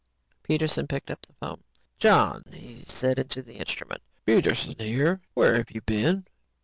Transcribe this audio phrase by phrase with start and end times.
[0.41, 1.61] Peterson picked up the phone.
[1.99, 5.21] "John," he shouted into the instrument, "Peterson here.
[5.35, 6.25] Where have you been?"